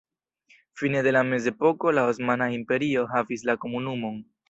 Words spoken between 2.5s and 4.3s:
Imperio havis la komunumon.